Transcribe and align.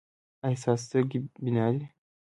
ایا 0.45 0.59
ستاسو 0.61 0.83
سترګې 0.87 1.17
بینا 1.43 1.65
دي؟ 1.79 1.85